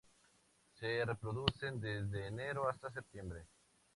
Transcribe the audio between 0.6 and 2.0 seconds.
Se reproducen